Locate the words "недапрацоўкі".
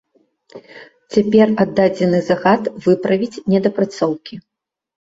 3.55-4.35